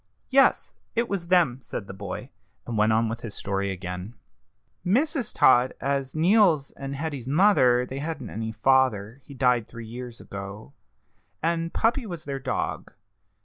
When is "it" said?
0.95-1.07